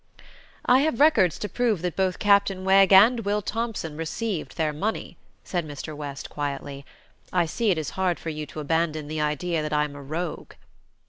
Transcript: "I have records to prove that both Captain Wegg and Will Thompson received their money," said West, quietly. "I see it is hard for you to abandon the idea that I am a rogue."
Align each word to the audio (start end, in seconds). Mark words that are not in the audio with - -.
"I 0.65 0.79
have 0.79 0.99
records 0.99 1.37
to 1.37 1.47
prove 1.47 1.83
that 1.83 1.95
both 1.95 2.17
Captain 2.17 2.65
Wegg 2.65 2.91
and 2.91 3.19
Will 3.19 3.43
Thompson 3.43 3.95
received 3.95 4.57
their 4.57 4.73
money," 4.73 5.15
said 5.43 5.63
West, 5.89 6.27
quietly. 6.27 6.83
"I 7.31 7.45
see 7.45 7.69
it 7.69 7.77
is 7.77 7.91
hard 7.91 8.19
for 8.19 8.29
you 8.29 8.47
to 8.47 8.59
abandon 8.59 9.07
the 9.07 9.21
idea 9.21 9.61
that 9.61 9.73
I 9.73 9.83
am 9.83 9.95
a 9.95 10.01
rogue." 10.01 10.53